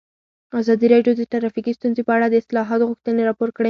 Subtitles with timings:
[0.59, 3.59] ازادي راډیو د ټرافیکي ستونزې په اړه د اصلاحاتو غوښتنې راپور کړې.